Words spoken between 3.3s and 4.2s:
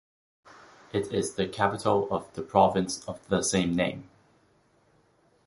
same name.